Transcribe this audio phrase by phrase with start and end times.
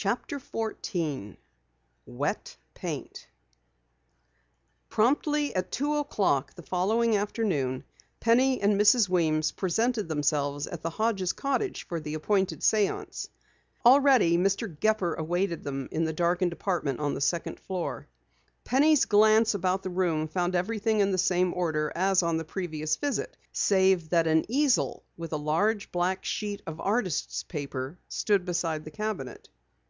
[0.00, 1.36] CHAPTER 14
[2.06, 3.26] WET PAINT
[4.88, 7.82] Promptly at two o'clock the following afternoon,
[8.20, 9.08] Penny and Mrs.
[9.08, 13.28] Weems presented themselves at the Hodges' cottage for the appointed séance.
[13.84, 14.68] Already Mr.
[14.78, 18.06] Gepper awaited them in the darkened apartment on the second floor.
[18.62, 22.94] Penny's glance about the room found everything in the same order as upon the previous
[22.94, 28.84] visit, save that an easel with a large black sheet of artist's paper stood beside
[28.84, 29.48] the cabinet.